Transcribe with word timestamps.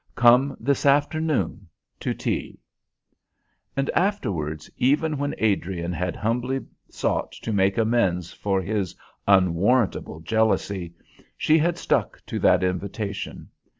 "Come 0.15 0.57
this 0.59 0.87
afternoon 0.87 1.67
to 1.99 2.11
tea." 2.15 2.57
And 3.77 3.87
afterwards, 3.91 4.67
even 4.75 5.15
when 5.19 5.35
Adrian 5.37 5.93
had 5.93 6.15
humbly 6.15 6.65
sought 6.89 7.33
to 7.33 7.53
make 7.53 7.77
amends 7.77 8.33
for 8.33 8.63
his 8.63 8.95
unwarrantable 9.27 10.21
jealousy, 10.21 10.95
she 11.37 11.59
had 11.59 11.77
stuck 11.77 12.19
to 12.25 12.39
that 12.39 12.63
invitation. 12.63 13.49